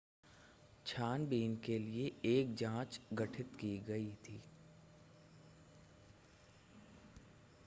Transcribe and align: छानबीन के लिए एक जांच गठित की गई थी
छानबीन 0.85 1.55
के 1.55 1.77
लिए 1.79 2.11
एक 2.25 2.55
जांच 2.55 2.99
गठित 3.13 3.55
की 3.59 3.77
गई 3.87 4.11
थी 4.25 4.41